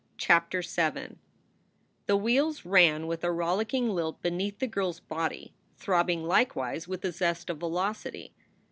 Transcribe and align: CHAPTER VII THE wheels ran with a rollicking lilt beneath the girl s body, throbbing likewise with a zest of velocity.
CHAPTER 0.17 0.63
VII 0.63 1.17
THE 2.07 2.17
wheels 2.17 2.65
ran 2.65 3.05
with 3.05 3.23
a 3.23 3.31
rollicking 3.31 3.87
lilt 3.89 4.19
beneath 4.23 4.57
the 4.57 4.65
girl 4.65 4.89
s 4.89 4.99
body, 4.99 5.53
throbbing 5.77 6.23
likewise 6.23 6.87
with 6.87 7.05
a 7.05 7.11
zest 7.11 7.51
of 7.51 7.59
velocity. 7.59 8.33